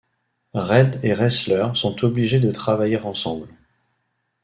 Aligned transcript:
Red 0.55 0.99
et 1.03 1.13
Ressler 1.13 1.67
sont 1.75 2.03
obligés 2.03 2.39
de 2.39 2.49
travailler 2.51 2.97
ensemble. 3.01 3.49